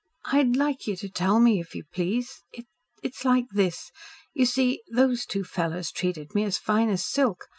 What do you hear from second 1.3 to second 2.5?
me, if you please.